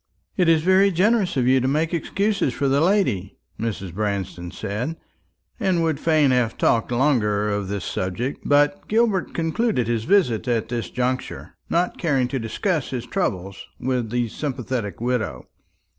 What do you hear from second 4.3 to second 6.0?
said; and would